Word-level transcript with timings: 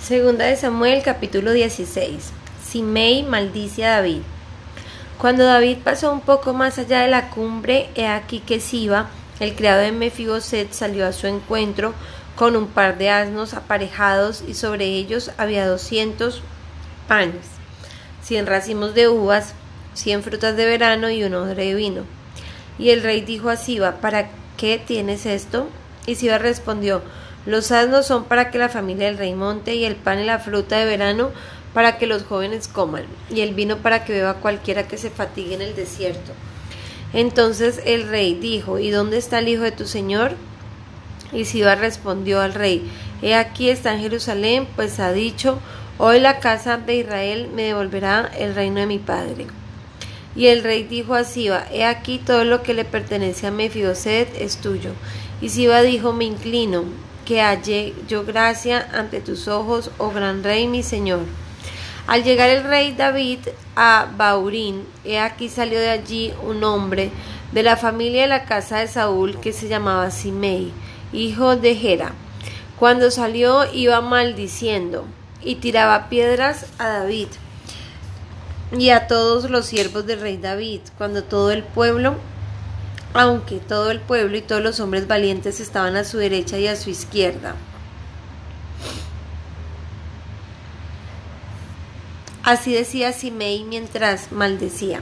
Segunda 0.00 0.46
de 0.46 0.56
Samuel 0.56 1.02
capítulo 1.02 1.52
16. 1.52 2.30
Simei 2.64 3.24
maldice 3.24 3.84
a 3.84 3.96
David. 3.96 4.22
Cuando 5.18 5.44
David 5.44 5.78
pasó 5.82 6.12
un 6.12 6.20
poco 6.20 6.54
más 6.54 6.78
allá 6.78 7.00
de 7.00 7.08
la 7.08 7.30
cumbre, 7.30 7.90
he 7.96 8.06
aquí 8.06 8.38
que 8.38 8.60
Siba, 8.60 9.10
el 9.40 9.54
criado 9.54 9.80
de 9.80 9.90
Mefiboset, 9.90 10.72
salió 10.72 11.04
a 11.04 11.12
su 11.12 11.26
encuentro 11.26 11.94
con 12.36 12.56
un 12.56 12.68
par 12.68 12.96
de 12.96 13.10
asnos 13.10 13.54
aparejados 13.54 14.44
y 14.46 14.54
sobre 14.54 14.86
ellos 14.86 15.32
había 15.36 15.66
doscientos 15.66 16.42
panes, 17.08 17.46
cien 18.22 18.46
racimos 18.46 18.94
de 18.94 19.08
uvas, 19.08 19.52
cien 19.94 20.22
frutas 20.22 20.56
de 20.56 20.64
verano 20.64 21.10
y 21.10 21.24
un 21.24 21.34
odre 21.34 21.66
de 21.66 21.74
vino. 21.74 22.04
Y 22.78 22.90
el 22.90 23.02
rey 23.02 23.20
dijo 23.20 23.50
a 23.50 23.56
Siba, 23.56 23.96
¿para 23.96 24.30
qué 24.56 24.78
tienes 24.78 25.26
esto? 25.26 25.68
Y 26.06 26.14
Siba 26.14 26.38
respondió, 26.38 27.02
los 27.48 27.72
asnos 27.72 28.06
son 28.06 28.24
para 28.24 28.50
que 28.50 28.58
la 28.58 28.68
familia 28.68 29.06
del 29.06 29.16
rey 29.16 29.34
monte 29.34 29.74
y 29.74 29.86
el 29.86 29.96
pan 29.96 30.20
y 30.20 30.24
la 30.24 30.38
fruta 30.38 30.76
de 30.76 30.84
verano 30.84 31.30
para 31.72 31.96
que 31.96 32.06
los 32.06 32.24
jóvenes 32.24 32.68
coman 32.68 33.04
y 33.30 33.40
el 33.40 33.54
vino 33.54 33.78
para 33.78 34.04
que 34.04 34.12
beba 34.12 34.34
cualquiera 34.34 34.86
que 34.86 34.98
se 34.98 35.08
fatigue 35.08 35.54
en 35.54 35.62
el 35.62 35.74
desierto. 35.74 36.32
Entonces 37.14 37.80
el 37.86 38.06
rey 38.06 38.34
dijo, 38.34 38.78
¿y 38.78 38.90
dónde 38.90 39.16
está 39.16 39.38
el 39.38 39.48
hijo 39.48 39.62
de 39.62 39.72
tu 39.72 39.86
señor? 39.86 40.32
Y 41.32 41.46
Siba 41.46 41.74
respondió 41.74 42.42
al 42.42 42.52
rey, 42.52 42.86
He 43.22 43.34
aquí 43.34 43.70
está 43.70 43.94
en 43.94 44.02
Jerusalén, 44.02 44.68
pues 44.76 45.00
ha 45.00 45.12
dicho, 45.12 45.58
Hoy 45.96 46.20
la 46.20 46.40
casa 46.40 46.76
de 46.76 46.96
Israel 46.96 47.48
me 47.54 47.62
devolverá 47.62 48.30
el 48.38 48.54
reino 48.54 48.78
de 48.80 48.86
mi 48.86 48.98
padre. 48.98 49.46
Y 50.36 50.48
el 50.48 50.62
rey 50.62 50.84
dijo 50.84 51.14
a 51.14 51.24
Siba, 51.24 51.64
He 51.72 51.86
aquí 51.86 52.18
todo 52.18 52.44
lo 52.44 52.62
que 52.62 52.74
le 52.74 52.84
pertenece 52.84 53.46
a 53.46 53.50
Mefiboset 53.50 54.28
es 54.38 54.58
tuyo. 54.58 54.90
Y 55.40 55.48
Siba 55.48 55.80
dijo, 55.80 56.12
Me 56.12 56.26
inclino, 56.26 56.84
que 57.28 57.42
hallé 57.42 57.94
yo 58.08 58.24
gracia 58.24 58.88
ante 58.94 59.20
tus 59.20 59.48
ojos, 59.48 59.90
oh 59.98 60.10
gran 60.10 60.42
rey 60.42 60.66
mi 60.66 60.82
señor. 60.82 61.20
Al 62.06 62.24
llegar 62.24 62.48
el 62.48 62.64
rey 62.64 62.94
David 62.94 63.40
a 63.76 64.08
Baurín, 64.16 64.86
he 65.04 65.18
aquí 65.18 65.50
salió 65.50 65.78
de 65.78 65.90
allí 65.90 66.32
un 66.42 66.64
hombre 66.64 67.10
de 67.52 67.62
la 67.62 67.76
familia 67.76 68.22
de 68.22 68.28
la 68.28 68.46
casa 68.46 68.78
de 68.78 68.88
Saúl 68.88 69.38
que 69.40 69.52
se 69.52 69.68
llamaba 69.68 70.10
Simei, 70.10 70.72
hijo 71.12 71.56
de 71.56 71.74
Gera. 71.74 72.12
Cuando 72.78 73.10
salió 73.10 73.70
iba 73.74 74.00
maldiciendo 74.00 75.04
y 75.42 75.56
tiraba 75.56 76.08
piedras 76.08 76.64
a 76.78 76.88
David 76.88 77.28
y 78.72 78.88
a 78.88 79.06
todos 79.06 79.50
los 79.50 79.66
siervos 79.66 80.06
del 80.06 80.22
rey 80.22 80.38
David, 80.38 80.80
cuando 80.96 81.22
todo 81.24 81.50
el 81.50 81.62
pueblo 81.62 82.14
aunque 83.14 83.58
todo 83.58 83.90
el 83.90 84.00
pueblo 84.00 84.36
y 84.36 84.42
todos 84.42 84.62
los 84.62 84.80
hombres 84.80 85.06
valientes 85.06 85.60
estaban 85.60 85.96
a 85.96 86.04
su 86.04 86.18
derecha 86.18 86.58
y 86.58 86.66
a 86.66 86.76
su 86.76 86.90
izquierda. 86.90 87.54
Así 92.42 92.72
decía 92.72 93.12
Simei 93.12 93.64
mientras 93.64 94.32
maldecía. 94.32 95.00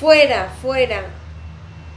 Fuera, 0.00 0.52
fuera, 0.62 1.04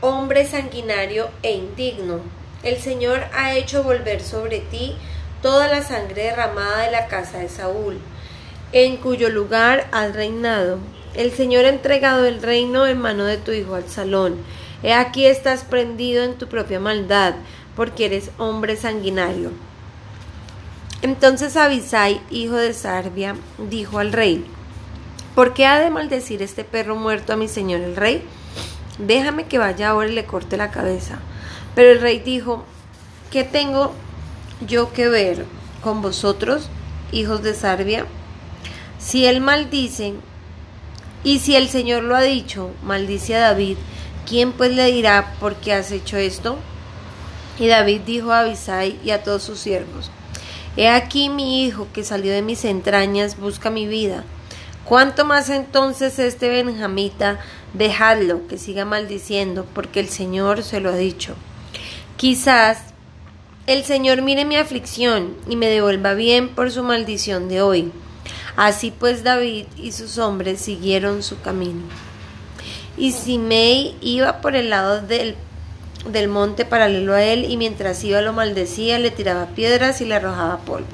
hombre 0.01 0.45
sanguinario 0.45 1.29
e 1.41 1.53
indigno. 1.53 2.21
El 2.63 2.77
Señor 2.77 3.23
ha 3.33 3.53
hecho 3.53 3.83
volver 3.83 4.21
sobre 4.21 4.59
ti 4.59 4.95
toda 5.41 5.69
la 5.69 5.81
sangre 5.81 6.23
derramada 6.23 6.83
de 6.83 6.91
la 6.91 7.07
casa 7.07 7.39
de 7.39 7.47
Saúl, 7.47 7.97
en 8.73 8.97
cuyo 8.97 9.29
lugar 9.29 9.87
has 9.91 10.13
reinado. 10.13 10.79
El 11.13 11.31
Señor 11.31 11.63
ha 11.63 11.69
entregado 11.69 12.25
el 12.25 12.41
reino 12.41 12.87
en 12.87 12.99
mano 12.99 13.23
de 13.23 13.37
tu 13.37 13.51
hijo 13.51 13.75
Absalón 13.75 14.43
He 14.83 14.93
aquí 14.93 15.25
estás 15.25 15.63
prendido 15.63 16.23
en 16.23 16.37
tu 16.37 16.47
propia 16.47 16.79
maldad, 16.79 17.35
porque 17.75 18.05
eres 18.05 18.31
hombre 18.37 18.75
sanguinario. 18.75 19.51
Entonces 21.01 21.55
Abisai, 21.57 22.21
hijo 22.29 22.55
de 22.55 22.73
Sarbia, 22.73 23.35
dijo 23.69 23.99
al 23.99 24.11
rey, 24.11 24.45
¿por 25.35 25.53
qué 25.53 25.65
ha 25.65 25.79
de 25.79 25.89
maldecir 25.89 26.41
este 26.41 26.63
perro 26.63 26.95
muerto 26.95 27.33
a 27.33 27.37
mi 27.37 27.47
señor 27.47 27.81
el 27.81 27.95
rey? 27.95 28.23
Déjame 28.97 29.45
que 29.45 29.57
vaya 29.57 29.89
ahora 29.89 30.09
y 30.09 30.13
le 30.13 30.25
corte 30.25 30.57
la 30.57 30.71
cabeza. 30.71 31.19
Pero 31.73 31.91
el 31.91 32.01
rey 32.01 32.19
dijo, 32.19 32.65
¿qué 33.31 33.45
tengo 33.45 33.93
yo 34.65 34.91
que 34.91 35.07
ver 35.07 35.45
con 35.81 36.01
vosotros, 36.01 36.69
hijos 37.13 37.43
de 37.43 37.53
Sarbia? 37.53 38.05
Si 38.97 39.25
él 39.25 39.39
maldice, 39.39 40.15
y 41.23 41.39
si 41.39 41.55
el 41.55 41.69
Señor 41.69 42.03
lo 42.03 42.15
ha 42.15 42.21
dicho, 42.21 42.71
maldice 42.83 43.35
a 43.35 43.39
David, 43.41 43.77
¿quién 44.29 44.51
pues 44.51 44.71
le 44.71 44.85
dirá 44.91 45.33
por 45.39 45.55
qué 45.55 45.73
has 45.73 45.91
hecho 45.91 46.15
esto? 46.17 46.57
Y 47.57 47.67
David 47.67 48.01
dijo 48.05 48.31
a 48.31 48.41
Abisai 48.41 48.97
y 49.03 49.09
a 49.09 49.23
todos 49.23 49.43
sus 49.43 49.59
siervos, 49.59 50.11
He 50.77 50.87
aquí 50.87 51.29
mi 51.29 51.65
hijo 51.65 51.87
que 51.91 52.03
salió 52.03 52.31
de 52.31 52.43
mis 52.43 52.63
entrañas 52.63 53.37
busca 53.37 53.71
mi 53.71 53.87
vida. 53.87 54.23
¿Cuánto 54.85 55.25
más 55.25 55.49
entonces 55.49 56.19
este 56.19 56.47
benjamita? 56.47 57.39
Dejadlo, 57.73 58.47
que 58.47 58.57
siga 58.57 58.85
maldiciendo, 58.85 59.65
porque 59.73 59.99
el 59.99 60.09
Señor 60.09 60.63
se 60.63 60.79
lo 60.79 60.89
ha 60.89 60.95
dicho. 60.95 61.35
Quizás 62.15 62.77
el 63.67 63.83
Señor 63.83 64.21
mire 64.21 64.45
mi 64.45 64.55
aflicción 64.55 65.35
y 65.47 65.55
me 65.55 65.67
devuelva 65.67 66.13
bien 66.13 66.49
por 66.49 66.71
su 66.71 66.83
maldición 66.83 67.49
de 67.49 67.61
hoy. 67.61 67.91
Así 68.55 68.91
pues 68.91 69.23
David 69.23 69.65
y 69.75 69.91
sus 69.91 70.17
hombres 70.17 70.61
siguieron 70.61 71.23
su 71.23 71.41
camino 71.41 72.08
y 72.99 73.13
Simei 73.13 73.95
iba 74.01 74.41
por 74.41 74.55
el 74.55 74.69
lado 74.69 75.01
del, 75.01 75.35
del 76.11 76.27
monte 76.27 76.65
paralelo 76.65 77.13
a 77.13 77.23
él 77.23 77.45
y 77.45 77.55
mientras 77.55 78.03
iba 78.03 78.21
lo 78.21 78.33
maldecía, 78.33 78.99
le 78.99 79.09
tiraba 79.09 79.47
piedras 79.47 80.01
y 80.01 80.05
le 80.05 80.15
arrojaba 80.15 80.57
polvo. 80.59 80.87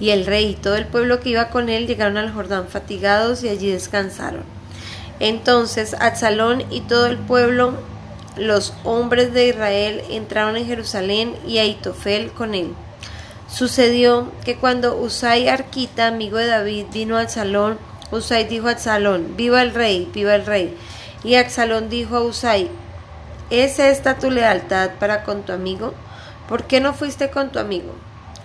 Y 0.00 0.10
el 0.10 0.26
rey 0.26 0.50
y 0.50 0.54
todo 0.54 0.74
el 0.74 0.86
pueblo 0.86 1.20
que 1.20 1.30
iba 1.30 1.48
con 1.50 1.68
él 1.68 1.86
llegaron 1.86 2.16
al 2.16 2.32
Jordán 2.32 2.66
fatigados 2.66 3.44
y 3.44 3.48
allí 3.48 3.70
descansaron. 3.70 4.42
Entonces 5.20 5.94
Absalón 5.94 6.64
y 6.70 6.80
todo 6.80 7.06
el 7.06 7.18
pueblo, 7.18 7.74
los 8.36 8.74
hombres 8.82 9.32
de 9.32 9.48
Israel, 9.48 10.02
entraron 10.10 10.56
en 10.56 10.66
Jerusalén 10.66 11.36
y 11.46 11.58
Aitofel 11.58 12.32
con 12.32 12.56
él. 12.56 12.74
Sucedió 13.48 14.32
que 14.44 14.56
cuando 14.56 14.96
Usai 14.96 15.46
Arquita, 15.46 16.08
amigo 16.08 16.38
de 16.38 16.48
David, 16.48 16.86
vino 16.92 17.16
al 17.16 17.30
salón, 17.30 17.78
Usai 18.14 18.46
dijo 18.48 18.68
a 18.68 18.72
Absalón, 18.72 19.36
viva 19.36 19.62
el 19.62 19.74
rey, 19.74 20.08
viva 20.12 20.34
el 20.34 20.46
rey. 20.46 20.76
Y 21.22 21.34
Absalón 21.34 21.88
dijo 21.88 22.16
a 22.16 22.20
Usai, 22.22 22.68
¿es 23.50 23.78
esta 23.78 24.18
tu 24.18 24.30
lealtad 24.30 24.92
para 25.00 25.24
con 25.24 25.42
tu 25.42 25.52
amigo? 25.52 25.94
¿Por 26.48 26.64
qué 26.64 26.80
no 26.80 26.94
fuiste 26.94 27.30
con 27.30 27.50
tu 27.50 27.58
amigo? 27.58 27.94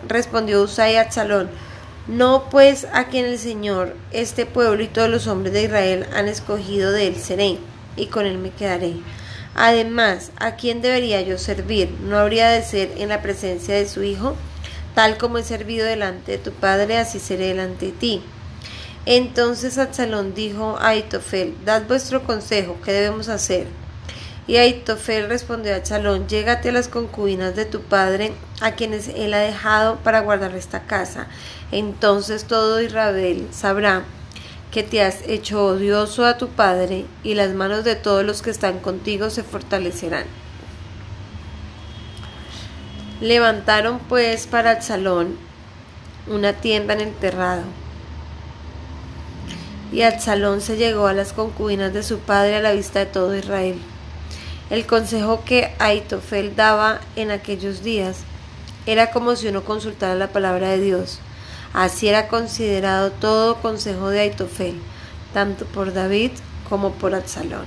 Respondió 0.08 0.62
Usai 0.62 0.96
a 0.96 1.02
Absalón, 1.02 1.50
no 2.08 2.50
pues 2.50 2.88
a 2.92 3.06
quien 3.06 3.26
el 3.26 3.38
Señor, 3.38 3.96
este 4.12 4.46
pueblo 4.46 4.82
y 4.82 4.88
todos 4.88 5.10
los 5.10 5.28
hombres 5.28 5.54
de 5.54 5.64
Israel 5.64 6.08
han 6.14 6.28
escogido 6.28 6.92
de 6.92 7.08
él 7.08 7.16
seré, 7.18 7.60
y 7.96 8.08
con 8.08 8.26
él 8.26 8.38
me 8.38 8.52
quedaré. 8.52 8.94
Además, 9.56 10.32
¿a 10.38 10.56
quién 10.56 10.82
debería 10.82 11.22
yo 11.22 11.38
servir? 11.38 11.92
¿No 12.02 12.18
habría 12.18 12.50
de 12.50 12.64
ser 12.64 12.94
en 12.98 13.10
la 13.10 13.22
presencia 13.22 13.76
de 13.76 13.88
su 13.88 14.04
hijo? 14.04 14.36
Tal 14.96 15.18
como 15.18 15.38
he 15.38 15.44
servido 15.44 15.86
delante 15.86 16.32
de 16.34 16.38
tu 16.38 16.52
padre, 16.52 16.98
así 16.98 17.20
seré 17.20 17.48
delante 17.48 17.88
de 17.88 17.92
ti. 17.92 18.24
Entonces 19.06 19.78
Absalón 19.78 20.34
dijo 20.34 20.78
a 20.78 20.90
Aitofel, 20.90 21.56
dad 21.66 21.84
vuestro 21.88 22.24
consejo, 22.24 22.78
¿qué 22.84 22.92
debemos 22.92 23.30
hacer? 23.30 23.68
Y 24.46 24.58
Aitofel 24.58 25.30
respondió 25.30 25.74
a 25.74 25.78
Absalón, 25.78 26.28
llégate 26.28 26.70
a 26.70 26.74
las 26.74 26.88
concubinas 26.88 27.56
de 27.56 27.66
tu 27.66 27.82
padre, 27.82 28.34
a 28.62 28.72
quienes 28.72 29.08
él 29.08 29.34
ha 29.34 29.40
dejado 29.40 29.98
para 29.98 30.22
guardar 30.22 30.56
esta 30.56 30.82
casa. 30.82 31.28
Entonces 31.72 32.46
todo 32.46 32.82
Israel 32.82 33.48
sabrá 33.52 34.04
que 34.72 34.84
te 34.84 35.02
has 35.02 35.22
hecho 35.28 35.66
odioso 35.66 36.26
a 36.26 36.38
tu 36.38 36.50
padre, 36.50 37.06
y 37.24 37.36
las 37.36 37.54
manos 37.54 37.84
de 37.84 37.96
todos 37.96 38.26
los 38.26 38.42
que 38.42 38.50
están 38.50 38.80
contigo 38.80 39.30
se 39.30 39.44
fortalecerán. 39.44 40.26
Levantaron 43.22 44.00
pues 44.00 44.46
para 44.46 44.72
Absalón 44.72 45.38
una 46.28 46.54
tienda 46.54 46.94
en 46.94 47.02
el 47.02 47.14
terrado 47.14 47.64
y 49.92 50.04
Absalón 50.04 50.62
se 50.62 50.78
llegó 50.78 51.08
a 51.08 51.14
las 51.14 51.34
concubinas 51.34 51.94
de 51.94 52.04
su 52.04 52.20
padre 52.20 52.56
a 52.56 52.62
la 52.62 52.74
vista 52.74 53.00
de 53.00 53.06
todo 53.08 53.36
Israel. 53.36 53.80
El 54.70 54.86
consejo 54.86 55.44
que 55.46 55.74
Aitofel 55.80 56.56
daba 56.56 57.02
en 57.16 57.32
aquellos 57.32 57.84
días 57.84 58.20
era 58.86 59.12
como 59.12 59.36
si 59.36 59.48
uno 59.48 59.64
consultara 59.64 60.16
la 60.16 60.28
palabra 60.28 60.70
de 60.70 60.80
Dios. 60.80 61.20
Así 61.74 62.08
era 62.08 62.28
considerado 62.28 63.12
todo 63.12 63.62
consejo 63.62 64.10
de 64.10 64.22
Aitofel, 64.22 64.80
tanto 65.34 65.66
por 65.66 65.94
David 65.94 66.32
como 66.70 66.94
por 66.94 67.16
Absalón. 67.16 67.66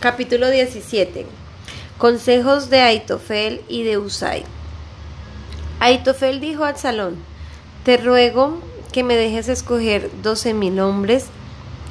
Capítulo 0.00 0.50
17. 0.50 1.26
Consejos 1.98 2.70
de 2.70 2.80
Aitofel 2.80 3.62
y 3.68 3.84
de 3.84 3.96
Usai. 3.96 4.44
Aitofel 5.80 6.40
dijo 6.40 6.64
a 6.64 6.68
Absalón, 6.68 7.16
Te 7.84 7.96
ruego 7.96 8.60
que 8.94 9.02
me 9.02 9.16
dejes 9.16 9.48
escoger 9.48 10.08
doce 10.22 10.54
mil 10.54 10.78
hombres, 10.78 11.26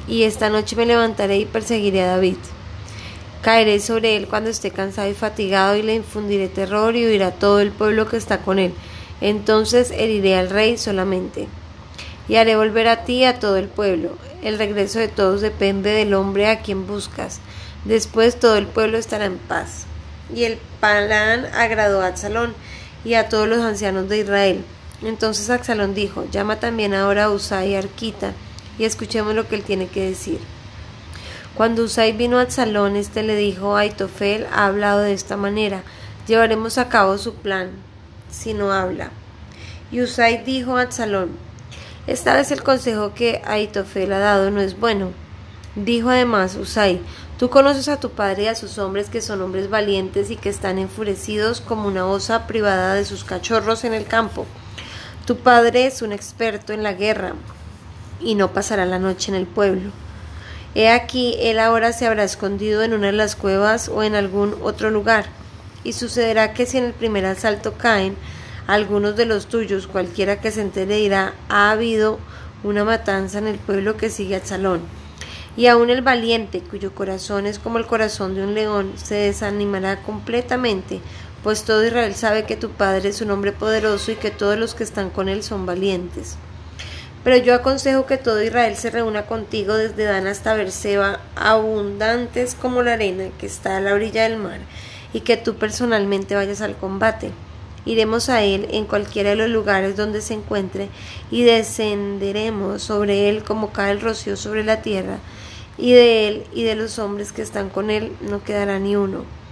y 0.08 0.22
esta 0.22 0.48
noche 0.48 0.74
me 0.74 0.86
levantaré 0.86 1.36
y 1.36 1.44
perseguiré 1.44 2.00
a 2.00 2.06
David. 2.06 2.38
Caeré 3.42 3.78
sobre 3.80 4.16
él 4.16 4.26
cuando 4.26 4.48
esté 4.48 4.70
cansado 4.70 5.10
y 5.10 5.12
fatigado 5.12 5.76
y 5.76 5.82
le 5.82 5.96
infundiré 5.96 6.48
terror 6.48 6.96
y 6.96 7.04
huirá 7.04 7.30
todo 7.30 7.60
el 7.60 7.72
pueblo 7.72 8.08
que 8.08 8.16
está 8.16 8.38
con 8.38 8.58
él. 8.58 8.72
Entonces 9.20 9.90
heriré 9.90 10.38
al 10.38 10.48
rey 10.48 10.78
solamente. 10.78 11.46
Y 12.26 12.36
haré 12.36 12.56
volver 12.56 12.88
a 12.88 13.04
ti 13.04 13.24
a 13.24 13.38
todo 13.38 13.58
el 13.58 13.68
pueblo. 13.68 14.16
El 14.42 14.56
regreso 14.56 14.98
de 14.98 15.08
todos 15.08 15.42
depende 15.42 15.90
del 15.90 16.14
hombre 16.14 16.48
a 16.48 16.62
quien 16.62 16.86
buscas. 16.86 17.40
Después 17.84 18.40
todo 18.40 18.56
el 18.56 18.66
pueblo 18.66 18.96
estará 18.96 19.26
en 19.26 19.36
paz. 19.36 19.84
Y 20.34 20.44
el 20.44 20.56
Palán 20.80 21.44
agradó 21.54 22.00
a 22.00 22.06
Absalón 22.06 22.54
y 23.04 23.12
a 23.12 23.28
todos 23.28 23.46
los 23.46 23.58
ancianos 23.58 24.08
de 24.08 24.20
Israel. 24.20 24.64
Entonces 25.04 25.50
Absalón 25.50 25.94
dijo, 25.94 26.24
llama 26.30 26.58
también 26.58 26.94
ahora 26.94 27.24
a 27.24 27.30
Usai 27.30 27.76
Arquita, 27.76 28.32
y 28.78 28.84
escuchemos 28.84 29.34
lo 29.34 29.46
que 29.46 29.54
él 29.54 29.62
tiene 29.62 29.86
que 29.86 30.08
decir. 30.08 30.40
Cuando 31.54 31.84
Usai 31.84 32.12
vino 32.12 32.38
a 32.38 32.42
Absalón, 32.42 32.96
este 32.96 33.22
le 33.22 33.36
dijo, 33.36 33.76
Aitofel 33.76 34.46
ha 34.52 34.66
hablado 34.66 35.00
de 35.00 35.12
esta 35.12 35.36
manera, 35.36 35.82
llevaremos 36.26 36.78
a 36.78 36.88
cabo 36.88 37.18
su 37.18 37.34
plan, 37.34 37.70
si 38.30 38.54
no 38.54 38.72
habla. 38.72 39.10
Y 39.92 40.00
Usai 40.00 40.42
dijo 40.42 40.76
a 40.76 40.82
Absalón, 40.82 41.30
esta 42.06 42.34
vez 42.34 42.50
el 42.50 42.62
consejo 42.62 43.14
que 43.14 43.42
Aitofel 43.44 44.12
ha 44.12 44.18
dado 44.18 44.50
no 44.50 44.60
es 44.60 44.78
bueno. 44.80 45.12
Dijo 45.76 46.10
además 46.10 46.56
Usai, 46.56 47.00
Tú 47.38 47.50
conoces 47.50 47.88
a 47.88 47.98
tu 47.98 48.10
padre 48.10 48.44
y 48.44 48.46
a 48.46 48.54
sus 48.54 48.78
hombres 48.78 49.10
que 49.10 49.20
son 49.20 49.42
hombres 49.42 49.68
valientes 49.68 50.30
y 50.30 50.36
que 50.36 50.48
están 50.48 50.78
enfurecidos 50.78 51.60
como 51.60 51.88
una 51.88 52.06
osa 52.06 52.46
privada 52.46 52.94
de 52.94 53.04
sus 53.04 53.24
cachorros 53.24 53.82
en 53.82 53.92
el 53.92 54.06
campo. 54.06 54.46
Tu 55.26 55.36
padre 55.36 55.86
es 55.86 56.02
un 56.02 56.12
experto 56.12 56.74
en 56.74 56.82
la 56.82 56.92
guerra 56.92 57.32
y 58.20 58.34
no 58.34 58.52
pasará 58.52 58.84
la 58.84 58.98
noche 58.98 59.30
en 59.30 59.36
el 59.36 59.46
pueblo. 59.46 59.90
He 60.74 60.90
aquí, 60.90 61.36
él 61.38 61.60
ahora 61.60 61.94
se 61.94 62.06
habrá 62.06 62.24
escondido 62.24 62.82
en 62.82 62.92
una 62.92 63.06
de 63.06 63.14
las 63.14 63.34
cuevas 63.34 63.88
o 63.88 64.02
en 64.02 64.14
algún 64.14 64.54
otro 64.62 64.90
lugar. 64.90 65.24
Y 65.82 65.94
sucederá 65.94 66.52
que 66.52 66.66
si 66.66 66.76
en 66.76 66.84
el 66.84 66.92
primer 66.92 67.24
asalto 67.24 67.72
caen 67.72 68.16
algunos 68.66 69.16
de 69.16 69.24
los 69.24 69.46
tuyos, 69.46 69.86
cualquiera 69.86 70.40
que 70.40 70.50
se 70.50 70.60
entere 70.60 70.96
dirá, 70.96 71.32
ha 71.48 71.70
habido 71.70 72.18
una 72.62 72.84
matanza 72.84 73.38
en 73.38 73.46
el 73.46 73.58
pueblo 73.58 73.96
que 73.96 74.10
sigue 74.10 74.36
al 74.36 74.44
salón 74.44 74.82
y 75.56 75.66
aun 75.68 75.90
el 75.90 76.02
valiente, 76.02 76.60
cuyo 76.60 76.94
corazón 76.94 77.46
es 77.46 77.58
como 77.58 77.78
el 77.78 77.86
corazón 77.86 78.34
de 78.34 78.42
un 78.42 78.54
león, 78.54 78.92
se 78.96 79.14
desanimará 79.14 80.02
completamente, 80.02 81.00
pues 81.44 81.64
todo 81.64 81.84
Israel 81.84 82.14
sabe 82.14 82.44
que 82.44 82.56
tu 82.56 82.70
Padre 82.70 83.10
es 83.10 83.20
un 83.20 83.30
hombre 83.30 83.52
poderoso 83.52 84.10
y 84.10 84.16
que 84.16 84.30
todos 84.30 84.58
los 84.58 84.74
que 84.74 84.82
están 84.82 85.10
con 85.10 85.28
él 85.28 85.42
son 85.42 85.66
valientes. 85.66 86.36
Pero 87.22 87.36
yo 87.36 87.54
aconsejo 87.54 88.06
que 88.06 88.16
todo 88.16 88.42
Israel 88.42 88.76
se 88.76 88.90
reúna 88.90 89.26
contigo 89.26 89.74
desde 89.74 90.04
Dan 90.04 90.26
hasta 90.26 90.54
Berseba, 90.54 91.20
abundantes 91.36 92.54
como 92.54 92.82
la 92.82 92.94
arena 92.94 93.24
que 93.38 93.44
está 93.44 93.76
a 93.76 93.80
la 93.80 93.92
orilla 93.92 94.22
del 94.22 94.38
mar, 94.38 94.60
y 95.12 95.20
que 95.20 95.36
tú 95.36 95.56
personalmente 95.56 96.34
vayas 96.34 96.62
al 96.62 96.76
combate. 96.76 97.30
Iremos 97.84 98.30
a 98.30 98.42
él 98.42 98.66
en 98.70 98.86
cualquiera 98.86 99.30
de 99.30 99.36
los 99.36 99.50
lugares 99.50 99.96
donde 99.96 100.22
se 100.22 100.32
encuentre 100.32 100.88
y 101.30 101.42
descenderemos 101.42 102.82
sobre 102.82 103.28
él 103.28 103.44
como 103.44 103.70
cae 103.70 103.92
el 103.92 104.00
rocío 104.00 104.38
sobre 104.38 104.64
la 104.64 104.80
tierra, 104.80 105.18
y 105.76 105.92
de 105.92 106.26
él 106.26 106.44
y 106.54 106.62
de 106.62 106.74
los 106.74 106.98
hombres 106.98 107.32
que 107.32 107.42
están 107.42 107.68
con 107.68 107.90
él 107.90 108.12
no 108.22 108.42
quedará 108.42 108.78
ni 108.78 108.96
uno. 108.96 109.43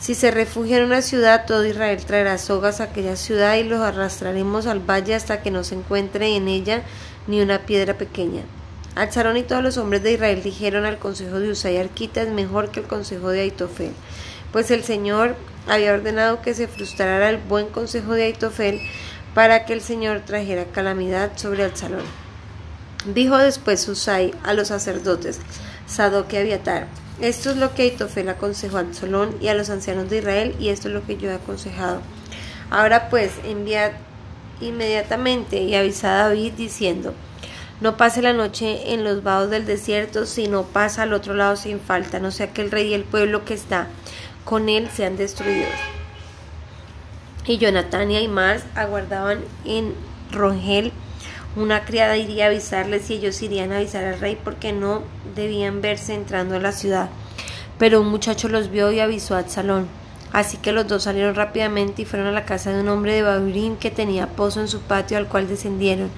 Si 0.00 0.14
se 0.14 0.30
refugia 0.30 0.78
en 0.78 0.84
una 0.84 1.02
ciudad, 1.02 1.44
todo 1.46 1.66
Israel 1.66 2.02
traerá 2.06 2.38
sogas 2.38 2.80
a 2.80 2.84
aquella 2.84 3.16
ciudad 3.16 3.56
y 3.56 3.64
los 3.64 3.80
arrastraremos 3.82 4.66
al 4.66 4.80
valle 4.80 5.14
hasta 5.14 5.42
que 5.42 5.50
no 5.50 5.62
se 5.62 5.74
encuentre 5.74 6.36
en 6.36 6.48
ella 6.48 6.84
ni 7.26 7.42
una 7.42 7.66
piedra 7.66 7.98
pequeña. 7.98 8.40
Alzaron 8.94 9.36
y 9.36 9.42
todos 9.42 9.62
los 9.62 9.76
hombres 9.76 10.02
de 10.02 10.12
Israel 10.12 10.42
dijeron 10.42 10.86
al 10.86 10.98
consejo 10.98 11.38
de 11.38 11.50
Usay 11.50 11.76
Arquita 11.76 12.22
es 12.22 12.30
mejor 12.30 12.70
que 12.70 12.80
el 12.80 12.86
consejo 12.86 13.28
de 13.28 13.42
Aitofel, 13.42 13.92
pues 14.52 14.70
el 14.70 14.84
Señor 14.84 15.36
había 15.68 15.92
ordenado 15.92 16.40
que 16.40 16.54
se 16.54 16.66
frustrara 16.66 17.28
el 17.28 17.36
buen 17.36 17.66
consejo 17.66 18.14
de 18.14 18.22
Aitofel 18.22 18.80
para 19.34 19.66
que 19.66 19.74
el 19.74 19.82
Señor 19.82 20.22
trajera 20.24 20.64
calamidad 20.64 21.36
sobre 21.36 21.64
Absalón. 21.64 22.04
Dijo 23.04 23.36
después 23.36 23.86
Usai 23.86 24.32
a 24.44 24.54
los 24.54 24.68
sacerdotes, 24.68 25.40
Sadoc 25.86 26.32
y 26.32 26.38
Abiatar, 26.38 26.86
esto 27.20 27.50
es 27.50 27.56
lo 27.56 27.74
que 27.74 27.82
Aitofel 27.82 28.28
aconsejó 28.28 28.78
a 28.78 28.80
Absalón 28.80 29.36
y 29.40 29.48
a 29.48 29.54
los 29.54 29.70
ancianos 29.70 30.08
de 30.10 30.18
Israel, 30.18 30.56
y 30.58 30.68
esto 30.68 30.88
es 30.88 30.94
lo 30.94 31.06
que 31.06 31.16
yo 31.16 31.30
he 31.30 31.34
aconsejado. 31.34 32.00
Ahora 32.70 33.08
pues, 33.10 33.32
enviad 33.44 33.92
inmediatamente 34.60 35.62
y 35.62 35.74
avisad 35.74 36.20
a 36.20 36.28
David 36.28 36.52
diciendo, 36.56 37.14
no 37.80 37.96
pase 37.96 38.20
la 38.20 38.32
noche 38.32 38.92
en 38.92 39.04
los 39.04 39.22
vados 39.22 39.50
del 39.50 39.64
desierto, 39.66 40.26
sino 40.26 40.64
pasa 40.64 41.02
al 41.02 41.12
otro 41.12 41.34
lado 41.34 41.56
sin 41.56 41.80
falta, 41.80 42.18
no 42.20 42.30
sea 42.30 42.52
que 42.52 42.62
el 42.62 42.70
rey 42.70 42.88
y 42.88 42.94
el 42.94 43.04
pueblo 43.04 43.44
que 43.44 43.54
está 43.54 43.88
con 44.44 44.68
él 44.68 44.88
sean 44.94 45.16
destruidos. 45.16 45.70
Y 47.46 47.58
Jonatán 47.58 48.10
y 48.10 48.28
Mars 48.28 48.64
aguardaban 48.74 49.40
en 49.64 49.94
Rongel 50.30 50.92
una 51.56 51.84
criada 51.84 52.16
iría 52.16 52.44
a 52.44 52.48
avisarles 52.48 53.10
y 53.10 53.14
ellos 53.14 53.42
irían 53.42 53.72
a 53.72 53.78
avisar 53.78 54.04
al 54.04 54.20
rey 54.20 54.38
porque 54.42 54.72
no 54.72 55.02
debían 55.34 55.80
verse 55.80 56.14
entrando 56.14 56.56
a 56.56 56.60
la 56.60 56.72
ciudad. 56.72 57.10
Pero 57.78 58.00
un 58.00 58.08
muchacho 58.08 58.48
los 58.48 58.70
vio 58.70 58.92
y 58.92 59.00
avisó 59.00 59.34
a 59.34 59.38
Absalón. 59.38 59.88
Así 60.32 60.58
que 60.58 60.70
los 60.70 60.86
dos 60.86 61.04
salieron 61.04 61.34
rápidamente 61.34 62.02
y 62.02 62.04
fueron 62.04 62.28
a 62.28 62.32
la 62.32 62.44
casa 62.44 62.72
de 62.72 62.80
un 62.82 62.88
hombre 62.88 63.14
de 63.14 63.22
Babirín 63.22 63.76
que 63.76 63.90
tenía 63.90 64.28
pozo 64.28 64.60
en 64.60 64.68
su 64.68 64.80
patio 64.80 65.16
al 65.18 65.26
cual 65.26 65.48
descendieron. 65.48 66.10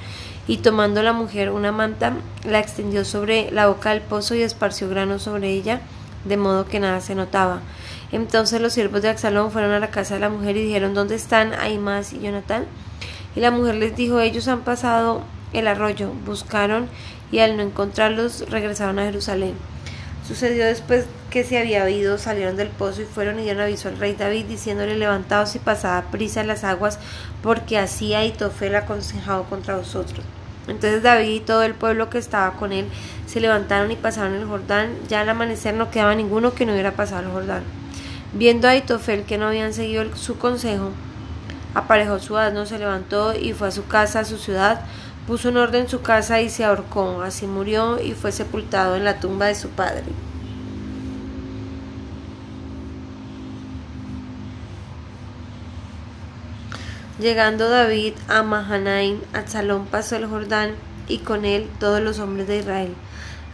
Y 0.47 0.59
tomando 0.59 1.03
la 1.03 1.13
mujer 1.13 1.51
una 1.51 1.73
manta, 1.73 2.15
la 2.45 2.59
extendió 2.59 3.05
sobre 3.05 3.51
la 3.53 3.69
boca 3.69 3.91
del 3.91 4.03
pozo 4.03 4.35
y 4.35 4.43
esparció 4.43 4.89
grano 4.89 5.19
sobre 5.19 5.51
ella, 5.51 5.81
de 6.25 6.37
modo 6.37 6.67
que 6.67 6.81
nada 6.81 7.01
se 7.01 7.15
notaba. 7.15 7.61
Entonces 8.11 8.61
los 8.61 8.75
siervos 8.75 9.01
de 9.01 9.09
Absalón 9.09 9.51
fueron 9.51 9.71
a 9.71 9.81
la 9.81 9.91
casa 9.91 10.15
de 10.15 10.21
la 10.21 10.29
mujer 10.29 10.57
y 10.57 10.65
dijeron 10.65 10.93
¿Dónde 10.93 11.15
están 11.15 11.55
Aimás 11.55 12.13
y 12.13 12.21
Jonatán? 12.21 12.67
Y 13.35 13.41
la 13.41 13.51
mujer 13.51 13.77
les 13.77 13.97
dijo, 13.97 14.21
ellos 14.21 14.49
han 14.49 14.61
pasado 14.61 15.23
el 15.53 15.67
arroyo, 15.67 16.11
buscaron 16.27 16.89
y 17.31 17.39
al 17.39 17.57
no 17.57 17.63
encontrarlos 17.63 18.49
regresaron 18.51 18.99
a 18.99 19.05
Jerusalén. 19.05 19.55
Sucedió 20.27 20.65
después 20.65 21.07
que 21.31 21.45
se 21.45 21.59
había 21.59 21.85
oído, 21.85 22.17
salieron 22.19 22.57
del 22.57 22.69
pozo 22.69 23.03
y 23.03 23.07
fueron 23.07 23.41
y 23.41 23.43
dieron 23.43 23.63
aviso 23.63 23.89
al 23.89 23.99
rey 23.99 24.15
David 24.15 24.45
diciéndole 24.47 24.97
levantaos 24.97 25.57
y 25.57 25.59
pasad 25.59 26.05
prisa 26.11 26.43
en 26.43 26.47
las 26.47 26.63
aguas 26.63 26.99
porque 27.43 27.79
así 27.79 28.15
Aitofel 28.15 28.77
aconsejado 28.77 29.45
contra 29.45 29.77
vosotros. 29.77 30.25
Entonces 30.69 31.03
David 31.03 31.29
y 31.29 31.41
todo 31.41 31.65
el 31.65 31.75
pueblo 31.75 32.09
que 32.09 32.19
estaba 32.19 32.53
con 32.53 32.73
él 32.73 32.87
se 33.27 33.41
levantaron 33.41 33.91
y 33.91 33.97
pasaron 33.97 34.35
el 34.35 34.47
Jordán. 34.47 34.91
Ya 35.09 35.23
al 35.23 35.29
amanecer 35.29 35.75
no 35.75 35.91
quedaba 35.91 36.15
ninguno 36.15 36.55
que 36.55 36.67
no 36.67 36.73
hubiera 36.73 36.93
pasado 36.93 37.23
el 37.23 37.33
Jordán. 37.33 37.65
Viendo 38.33 38.69
a 38.69 38.73
Aitofel 38.73 39.25
que 39.25 39.39
no 39.39 39.49
habían 39.49 39.75
seguido 39.75 40.05
su 40.17 40.39
consejo, 40.39 40.91
aparejó 41.75 42.19
su 42.19 42.37
asno, 42.37 42.67
se 42.67 42.79
levantó 42.79 43.35
y 43.35 43.53
fue 43.53 43.69
a 43.69 43.73
su 43.73 43.87
casa, 43.87 44.21
a 44.21 44.25
su 44.25 44.39
ciudad, 44.39 44.83
puso 45.27 45.49
en 45.49 45.57
orden 45.57 45.89
su 45.89 46.03
casa 46.03 46.41
y 46.41 46.49
se 46.49 46.65
ahorcó. 46.65 47.23
Así 47.23 47.47
murió 47.47 48.01
y 48.01 48.13
fue 48.13 48.33
sepultado 48.33 48.97
en 48.97 49.05
la 49.05 49.21
tumba 49.21 49.47
de 49.47 49.55
su 49.55 49.69
padre. 49.69 50.05
Llegando 57.19 57.69
David 57.69 58.15
a 58.27 58.43
Mahanaim, 58.43 59.21
Absalón 59.33 59.87
pasó 59.87 60.17
el 60.17 60.27
Jordán 60.27 60.73
y 61.07 61.19
con 61.19 61.45
él 61.45 61.69
todos 61.79 62.01
los 62.01 62.19
hombres 62.19 62.49
de 62.49 62.59
Israel. 62.59 62.95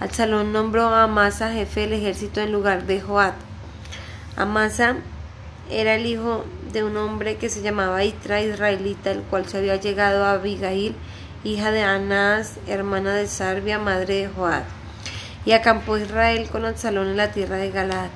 Absalón 0.01 0.53
nombró 0.53 0.89
a 0.89 1.03
Amasa 1.03 1.53
jefe 1.53 1.81
del 1.81 1.93
ejército 1.95 2.41
en 2.41 2.53
lugar 2.53 2.87
de 2.87 3.01
Joab. 3.01 3.35
Amasa 4.37 4.97
era 5.71 5.95
el 5.95 6.07
hijo 6.07 6.45
de 6.73 6.85
un 6.85 6.97
hombre 6.97 7.37
que 7.37 7.49
se 7.49 7.63
llamaba 7.63 8.05
Itra 8.05 8.41
israelita, 8.41 9.11
el 9.11 9.23
cual 9.23 9.47
se 9.47 9.59
había 9.59 9.77
llegado 9.77 10.25
a 10.25 10.33
Abigail, 10.33 10.95
hija 11.45 11.71
de 11.71 11.83
Anás, 11.83 12.55
hermana 12.67 13.15
de 13.15 13.27
Sarbia, 13.27 13.79
madre 13.79 14.15
de 14.15 14.29
Joab. 14.29 14.65
Y 15.45 15.53
acampó 15.53 15.97
Israel 15.97 16.49
con 16.51 16.65
Absalón 16.65 17.09
en 17.09 17.17
la 17.17 17.33
tierra 17.33 17.57
de 17.57 17.71
Galaad. 17.71 18.11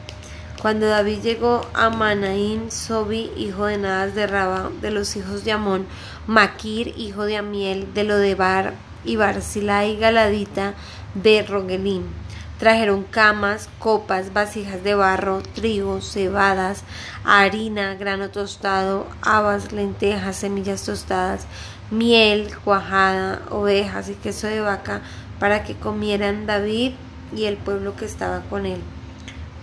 Cuando 0.61 0.87
David 0.87 1.23
llegó 1.23 1.67
a 1.75 1.91
Manaín, 1.91 2.71
Sobi, 2.71 3.31
hijo 3.37 3.67
de 3.67 3.79
Nadas 3.79 4.15
de 4.15 4.27
Raba, 4.27 4.71
de 4.81 4.91
los 4.91 5.17
hijos 5.17 5.45
de 5.45 5.53
Amón, 5.53 5.87
Maquir, 6.27 6.95
hijo 6.97 7.25
de 7.25 7.37
Amiel, 7.37 7.93
de 7.95 8.05
Lodebar, 8.05 8.75
y 9.05 9.17
Barzilai 9.17 9.97
Galadita 9.97 10.75
de 11.15 11.43
Rogelim 11.43 12.22
Trajeron 12.63 13.03
camas, 13.03 13.69
copas, 13.81 14.33
vasijas 14.33 14.85
de 14.85 14.95
barro, 14.95 15.43
trigo, 15.43 16.01
cebadas, 16.01 16.85
harina, 17.25 17.97
grano 17.97 18.31
tostado, 18.31 19.09
habas, 19.21 19.73
lentejas, 19.73 20.37
semillas 20.37 20.85
tostadas, 20.85 21.49
miel, 21.91 22.57
cuajada, 22.63 23.43
ovejas 23.51 24.11
y 24.11 24.15
queso 24.15 24.47
de 24.47 24.61
vaca 24.61 25.03
para 25.41 25.65
que 25.65 25.75
comieran 25.75 26.47
David 26.47 26.93
y 27.35 27.47
el 27.47 27.57
pueblo 27.57 27.97
que 27.97 28.05
estaba 28.05 28.43
con 28.43 28.65
él. 28.65 28.79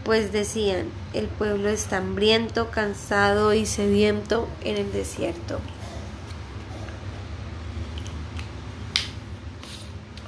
Pues 0.04 0.34
decían, 0.34 0.88
el 1.14 1.28
pueblo 1.28 1.70
está 1.70 2.00
hambriento, 2.00 2.70
cansado 2.70 3.54
y 3.54 3.66
sediento 3.66 4.50
en 4.62 4.76
el 4.76 4.92
desierto. 4.92 5.62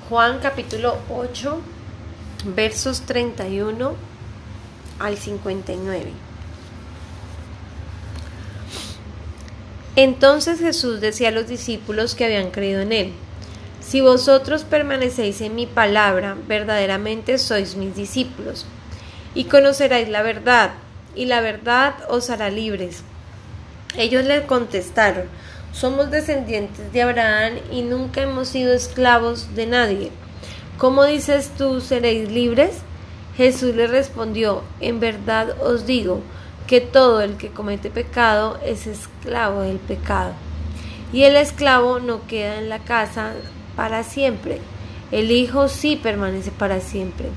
Juan 0.08 0.40
capítulo 0.40 0.98
8 1.10 1.81
versos 2.46 3.02
31 3.02 3.96
al 5.00 5.18
59. 5.18 6.12
Entonces 9.96 10.60
Jesús 10.60 11.02
decía 11.02 11.30
a 11.30 11.32
los 11.32 11.48
discípulos 11.48 12.16
que 12.16 12.26
habían 12.26 12.52
creído 12.52 12.82
en 12.82 12.94
él, 12.94 13.14
Si 13.82 14.00
vosotros 14.00 14.64
permanecéis 14.64 15.42
en 15.42 15.56
mi 15.56 15.66
palabra, 15.66 16.38
verdaderamente 16.48 17.38
sois 17.38 17.76
mis 17.76 17.96
discípulos, 17.96 18.66
y 19.36 19.46
conoceréis 19.46 20.08
la 20.08 20.22
verdad, 20.22 20.72
y 21.16 21.26
la 21.26 21.42
verdad 21.42 21.96
os 22.10 22.30
hará 22.30 22.50
libres. 22.50 23.04
Ellos 23.98 24.24
le 24.24 24.46
contestaron, 24.46 25.26
somos 25.74 26.12
descendientes 26.12 26.92
de 26.94 27.02
Abraham 27.02 27.54
y 27.72 27.82
nunca 27.82 28.22
hemos 28.22 28.50
sido 28.50 28.74
esclavos 28.74 29.56
de 29.56 29.66
nadie. 29.66 30.12
¿Cómo 30.82 31.06
dices 31.06 31.52
tú 31.60 31.80
seréis 31.80 32.32
libres? 32.32 32.72
Jesús 33.38 33.76
le 33.76 33.86
respondió, 33.86 34.64
en 34.80 35.00
verdad 35.00 35.56
os 35.62 35.86
digo, 35.86 36.22
que 36.66 36.82
todo 36.82 37.22
el 37.22 37.38
que 37.38 37.50
comete 37.50 37.92
pecado 37.92 38.58
es 38.66 38.88
esclavo 38.88 39.62
del 39.62 39.78
pecado. 39.78 40.34
Y 41.14 41.22
el 41.22 41.36
esclavo 41.36 42.00
no 42.00 42.26
queda 42.26 42.58
en 42.58 42.68
la 42.68 42.80
casa 42.80 43.34
para 43.76 44.04
siempre, 44.04 44.58
el 45.12 45.30
Hijo 45.30 45.68
sí 45.68 46.00
permanece 46.02 46.50
para 46.50 46.80
siempre. 46.80 47.28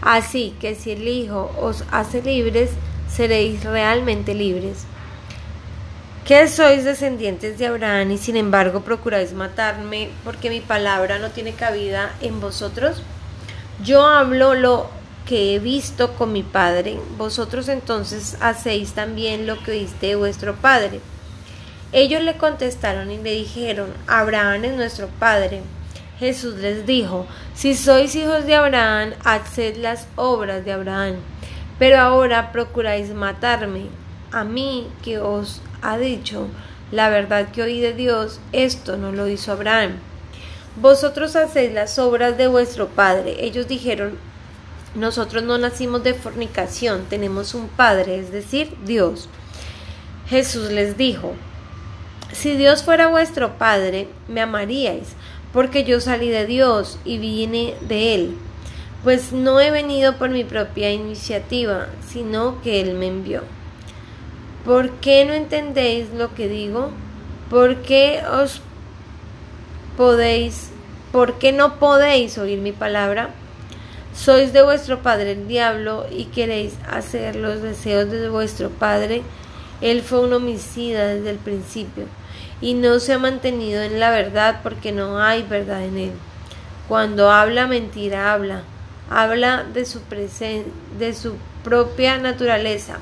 Así 0.00 0.56
que 0.60 0.74
si 0.74 0.90
el 0.90 1.06
Hijo 1.06 1.48
os 1.60 1.84
hace 1.92 2.20
libres, 2.20 2.70
seréis 3.08 3.62
realmente 3.62 4.34
libres. 4.34 4.84
¿Qué 6.30 6.46
sois 6.46 6.84
descendientes 6.84 7.58
de 7.58 7.66
Abraham 7.66 8.12
y 8.12 8.16
sin 8.16 8.36
embargo 8.36 8.82
procuráis 8.82 9.32
matarme 9.32 10.10
porque 10.22 10.48
mi 10.48 10.60
palabra 10.60 11.18
no 11.18 11.30
tiene 11.30 11.54
cabida 11.54 12.14
en 12.20 12.40
vosotros? 12.40 13.02
Yo 13.82 14.06
hablo 14.06 14.54
lo 14.54 14.88
que 15.26 15.56
he 15.56 15.58
visto 15.58 16.14
con 16.14 16.32
mi 16.32 16.44
padre, 16.44 17.00
vosotros 17.18 17.66
entonces 17.66 18.36
hacéis 18.40 18.92
también 18.92 19.48
lo 19.48 19.60
que 19.64 19.72
oíste 19.72 20.06
de 20.06 20.14
vuestro 20.14 20.54
padre. 20.54 21.00
Ellos 21.90 22.22
le 22.22 22.36
contestaron 22.36 23.10
y 23.10 23.18
le 23.18 23.32
dijeron, 23.32 23.92
Abraham 24.06 24.66
es 24.66 24.76
nuestro 24.76 25.08
padre. 25.08 25.62
Jesús 26.20 26.54
les 26.58 26.86
dijo, 26.86 27.26
si 27.54 27.74
sois 27.74 28.14
hijos 28.14 28.46
de 28.46 28.54
Abraham, 28.54 29.14
haced 29.24 29.78
las 29.78 30.06
obras 30.14 30.64
de 30.64 30.70
Abraham. 30.70 31.16
Pero 31.80 31.98
ahora 31.98 32.52
procuráis 32.52 33.08
matarme, 33.12 33.86
a 34.32 34.44
mí 34.44 34.86
que 35.02 35.18
os 35.18 35.60
ha 35.82 35.98
dicho, 35.98 36.46
la 36.92 37.08
verdad 37.08 37.50
que 37.50 37.62
oí 37.62 37.80
de 37.80 37.92
Dios, 37.92 38.40
esto 38.52 38.96
no 38.96 39.12
lo 39.12 39.28
hizo 39.28 39.52
Abraham. 39.52 39.92
Vosotros 40.76 41.36
hacéis 41.36 41.72
las 41.72 41.98
obras 41.98 42.38
de 42.38 42.46
vuestro 42.46 42.88
padre. 42.88 43.36
Ellos 43.44 43.66
dijeron, 43.68 44.18
nosotros 44.94 45.44
no 45.44 45.56
nacimos 45.56 46.02
de 46.02 46.14
fornicación, 46.14 47.04
tenemos 47.08 47.54
un 47.54 47.68
Padre, 47.68 48.18
es 48.18 48.32
decir, 48.32 48.76
Dios. 48.84 49.28
Jesús 50.28 50.70
les 50.70 50.96
dijo, 50.96 51.34
si 52.32 52.56
Dios 52.56 52.82
fuera 52.82 53.06
vuestro 53.06 53.56
Padre, 53.56 54.08
me 54.26 54.40
amaríais, 54.40 55.08
porque 55.52 55.84
yo 55.84 56.00
salí 56.00 56.28
de 56.28 56.44
Dios 56.44 56.98
y 57.04 57.18
vine 57.18 57.74
de 57.82 58.14
Él. 58.14 58.36
Pues 59.04 59.32
no 59.32 59.60
he 59.60 59.70
venido 59.70 60.16
por 60.16 60.30
mi 60.30 60.42
propia 60.42 60.90
iniciativa, 60.90 61.86
sino 62.08 62.60
que 62.62 62.80
Él 62.80 62.94
me 62.94 63.06
envió. 63.06 63.42
¿Por 64.64 64.90
qué 65.00 65.24
no 65.24 65.32
entendéis 65.32 66.10
lo 66.10 66.34
que 66.34 66.48
digo? 66.48 66.90
¿Por 67.48 67.76
qué 67.76 68.22
os 68.30 68.60
podéis, 69.96 70.70
por 71.12 71.38
qué 71.38 71.52
no 71.52 71.78
podéis 71.78 72.36
oír 72.36 72.58
mi 72.58 72.72
palabra? 72.72 73.30
Sois 74.14 74.52
de 74.52 74.62
vuestro 74.62 74.98
padre 74.98 75.32
el 75.32 75.48
diablo 75.48 76.06
y 76.10 76.26
queréis 76.26 76.74
hacer 76.88 77.36
los 77.36 77.62
deseos 77.62 78.10
de 78.10 78.28
vuestro 78.28 78.68
padre. 78.68 79.22
Él 79.80 80.02
fue 80.02 80.20
un 80.20 80.32
homicida 80.32 81.06
desde 81.06 81.30
el 81.30 81.38
principio 81.38 82.04
y 82.60 82.74
no 82.74 83.00
se 83.00 83.14
ha 83.14 83.18
mantenido 83.18 83.82
en 83.82 83.98
la 83.98 84.10
verdad 84.10 84.60
porque 84.62 84.92
no 84.92 85.18
hay 85.20 85.42
verdad 85.42 85.82
en 85.84 85.96
él. 85.96 86.12
Cuando 86.86 87.30
habla 87.30 87.66
mentira 87.66 88.32
habla, 88.32 88.62
habla 89.08 89.64
de 89.64 89.84
su 89.84 90.00
de 90.98 91.14
su 91.14 91.34
propia 91.64 92.18
naturaleza, 92.18 92.98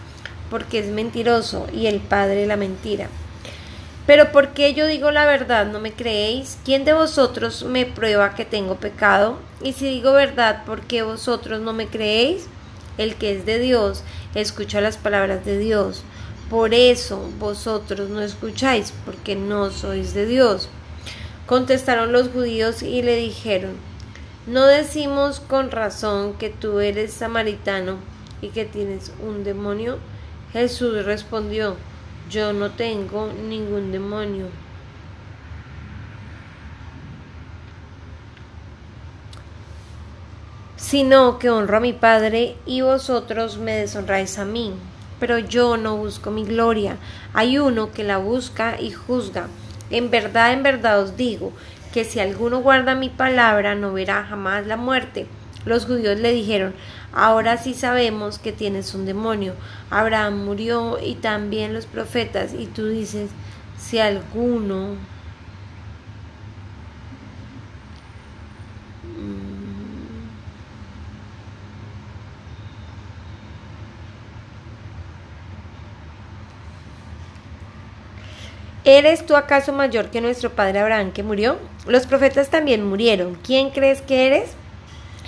porque 0.50 0.78
es 0.78 0.86
mentiroso 0.86 1.66
y 1.72 1.86
el 1.86 2.00
padre 2.00 2.46
la 2.46 2.56
mentira. 2.56 3.08
Pero 4.08 4.32
¿por 4.32 4.54
qué 4.54 4.72
yo 4.72 4.86
digo 4.86 5.10
la 5.10 5.26
verdad? 5.26 5.66
¿No 5.66 5.80
me 5.80 5.92
creéis? 5.92 6.58
¿Quién 6.64 6.86
de 6.86 6.94
vosotros 6.94 7.64
me 7.64 7.84
prueba 7.84 8.34
que 8.34 8.46
tengo 8.46 8.76
pecado? 8.76 9.38
Y 9.62 9.74
si 9.74 9.84
digo 9.84 10.12
verdad, 10.12 10.64
¿por 10.64 10.80
qué 10.80 11.02
vosotros 11.02 11.60
no 11.60 11.74
me 11.74 11.88
creéis? 11.88 12.46
El 12.96 13.16
que 13.16 13.36
es 13.36 13.44
de 13.44 13.58
Dios 13.58 14.02
escucha 14.34 14.80
las 14.80 14.96
palabras 14.96 15.44
de 15.44 15.58
Dios. 15.58 16.02
Por 16.48 16.72
eso 16.72 17.28
vosotros 17.38 18.08
no 18.08 18.22
escucháis, 18.22 18.94
porque 19.04 19.36
no 19.36 19.70
sois 19.70 20.14
de 20.14 20.24
Dios. 20.24 20.70
Contestaron 21.46 22.10
los 22.10 22.28
judíos 22.28 22.82
y 22.82 23.02
le 23.02 23.16
dijeron, 23.16 23.72
¿no 24.46 24.64
decimos 24.64 25.40
con 25.40 25.70
razón 25.70 26.32
que 26.34 26.48
tú 26.48 26.80
eres 26.80 27.12
samaritano 27.12 27.98
y 28.40 28.48
que 28.48 28.64
tienes 28.64 29.12
un 29.22 29.44
demonio? 29.44 29.98
Jesús 30.52 31.04
respondió, 31.04 31.76
yo 32.30 32.52
no 32.52 32.70
tengo 32.70 33.32
ningún 33.48 33.92
demonio. 33.92 34.46
sino 40.88 41.38
que 41.38 41.50
honro 41.50 41.76
a 41.76 41.80
mi 41.80 41.92
Padre 41.92 42.56
y 42.64 42.80
vosotros 42.80 43.58
me 43.58 43.72
deshonráis 43.72 44.38
a 44.38 44.46
mí. 44.46 44.72
Pero 45.20 45.38
yo 45.38 45.76
no 45.76 45.98
busco 45.98 46.30
mi 46.30 46.44
gloria, 46.44 46.96
hay 47.34 47.58
uno 47.58 47.92
que 47.92 48.04
la 48.04 48.16
busca 48.16 48.80
y 48.80 48.90
juzga. 48.92 49.48
En 49.90 50.10
verdad, 50.10 50.54
en 50.54 50.62
verdad 50.62 51.02
os 51.02 51.14
digo, 51.18 51.52
que 51.92 52.04
si 52.04 52.20
alguno 52.20 52.60
guarda 52.60 52.94
mi 52.94 53.10
palabra 53.10 53.74
no 53.74 53.92
verá 53.92 54.24
jamás 54.24 54.66
la 54.66 54.78
muerte. 54.78 55.26
Los 55.68 55.84
judíos 55.84 56.18
le 56.18 56.32
dijeron, 56.32 56.74
ahora 57.12 57.58
sí 57.58 57.74
sabemos 57.74 58.38
que 58.38 58.52
tienes 58.52 58.94
un 58.94 59.04
demonio. 59.04 59.54
Abraham 59.90 60.44
murió 60.44 60.98
y 60.98 61.14
también 61.16 61.74
los 61.74 61.84
profetas, 61.84 62.54
y 62.54 62.66
tú 62.66 62.86
dices, 62.86 63.30
si 63.76 63.98
alguno... 63.98 64.94
Mm, 69.04 69.58
¿Eres 78.84 79.26
tú 79.26 79.36
acaso 79.36 79.74
mayor 79.74 80.08
que 80.08 80.22
nuestro 80.22 80.48
padre 80.48 80.78
Abraham 80.78 81.12
que 81.12 81.22
murió? 81.22 81.58
Los 81.86 82.06
profetas 82.06 82.48
también 82.48 82.88
murieron. 82.88 83.34
¿Quién 83.34 83.68
crees 83.68 84.00
que 84.00 84.26
eres? 84.26 84.56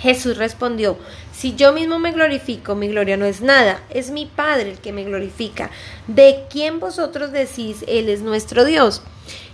Jesús 0.01 0.37
respondió, 0.37 0.97
si 1.31 1.55
yo 1.55 1.73
mismo 1.73 1.99
me 1.99 2.11
glorifico, 2.11 2.73
mi 2.73 2.87
gloria 2.87 3.17
no 3.17 3.25
es 3.25 3.41
nada, 3.41 3.81
es 3.91 4.09
mi 4.09 4.25
Padre 4.25 4.71
el 4.71 4.79
que 4.79 4.91
me 4.91 5.03
glorifica. 5.03 5.69
¿De 6.07 6.45
quién 6.49 6.79
vosotros 6.79 7.31
decís, 7.31 7.85
Él 7.87 8.09
es 8.09 8.21
nuestro 8.21 8.65
Dios? 8.65 9.03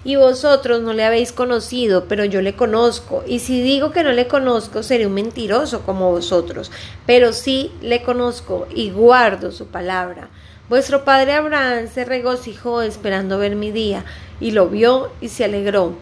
Y 0.05 0.15
vosotros 0.15 0.81
no 0.81 0.93
le 0.93 1.03
habéis 1.03 1.33
conocido, 1.33 2.05
pero 2.05 2.23
yo 2.23 2.41
le 2.41 2.55
conozco. 2.55 3.25
Y 3.27 3.39
si 3.39 3.61
digo 3.61 3.91
que 3.91 4.03
no 4.03 4.13
le 4.13 4.29
conozco, 4.29 4.83
seré 4.83 5.05
un 5.05 5.15
mentiroso 5.15 5.81
como 5.81 6.11
vosotros. 6.11 6.71
Pero 7.05 7.33
sí 7.33 7.73
le 7.81 8.01
conozco 8.01 8.67
y 8.73 8.89
guardo 8.91 9.51
su 9.51 9.67
palabra. 9.67 10.29
Vuestro 10.69 11.03
padre 11.03 11.33
Abraham 11.33 11.89
se 11.93 12.05
regocijó 12.05 12.81
esperando 12.81 13.37
ver 13.37 13.57
mi 13.57 13.71
día, 13.71 14.05
y 14.39 14.51
lo 14.51 14.69
vio 14.69 15.11
y 15.19 15.27
se 15.27 15.43
alegró. 15.43 15.93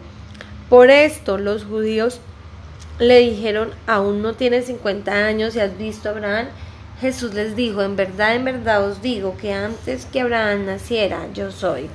Por 0.68 0.90
esto 0.90 1.36
los 1.36 1.64
judíos 1.64 2.20
le 2.98 3.18
dijeron, 3.18 3.72
aún 3.86 4.22
no 4.22 4.34
tienes 4.34 4.66
50 4.66 5.12
años 5.12 5.54
y 5.54 5.60
has 5.60 5.76
visto 5.76 6.08
a 6.08 6.12
Abraham. 6.12 6.46
Jesús 7.00 7.34
les 7.34 7.54
dijo, 7.56 7.82
en 7.82 7.94
verdad, 7.94 8.34
en 8.34 8.44
verdad 8.44 8.88
os 8.88 9.02
digo 9.02 9.36
que 9.36 9.52
antes 9.52 10.06
que 10.06 10.22
Abraham 10.22 10.64
naciera, 10.64 11.28
yo 11.34 11.50
soy. 11.50 11.90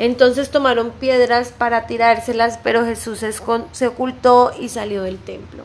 Entonces 0.00 0.50
tomaron 0.50 0.90
piedras 0.90 1.52
para 1.56 1.86
tirárselas, 1.86 2.58
pero 2.62 2.84
Jesús 2.84 3.24
se 3.72 3.86
ocultó 3.86 4.52
y 4.58 4.68
salió 4.68 5.02
del 5.04 5.18
templo. 5.18 5.62